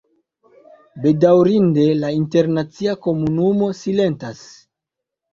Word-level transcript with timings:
Bedaŭrinde, 1.01 1.83
la 2.03 2.09
internacia 2.19 2.95
komunumo 3.07 3.67
silentas. 3.81 4.41